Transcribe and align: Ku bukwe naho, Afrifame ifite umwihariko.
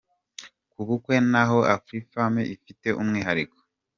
Ku 0.71 0.79
bukwe 0.87 1.15
naho, 1.31 1.57
Afrifame 1.75 2.41
ifite 2.55 2.87
umwihariko. 3.01 3.57